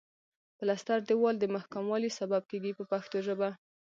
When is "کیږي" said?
2.51-2.71